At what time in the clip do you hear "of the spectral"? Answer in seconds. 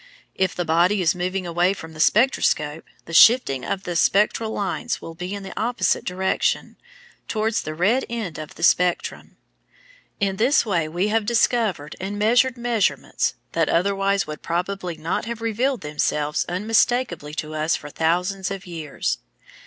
3.63-4.49